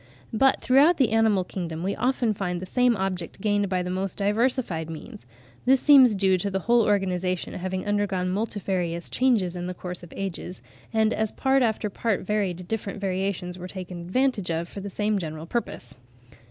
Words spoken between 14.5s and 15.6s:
for the same general